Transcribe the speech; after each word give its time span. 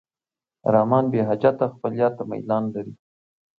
رحمان 0.73 1.05
بېحجته 1.11 1.65
خپل 1.73 1.91
یار 2.01 2.11
ته 2.17 2.23
میلان 2.31 2.63
لري. 2.73 2.93